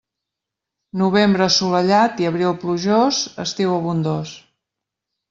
[1.01, 4.33] Novembre assolellat i abril plujós, estiu abundós.